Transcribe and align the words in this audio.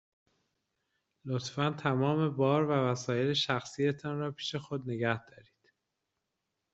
لطفاً 1.25 1.69
تمام 1.77 2.29
بار 2.35 2.65
و 2.69 2.71
وسایل 2.71 3.33
شخصی 3.33 3.91
تان 3.91 4.19
را 4.19 4.31
پیش 4.31 4.55
خود 4.55 4.89
نگه 4.89 5.25
دارید. 5.25 5.73